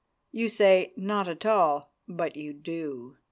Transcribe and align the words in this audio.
You 0.31 0.49
say: 0.49 0.93
"Not 0.97 1.27
at 1.27 1.45
all," 1.45 1.93
but 2.07 2.35
you 2.35 2.53
do. 2.53 3.17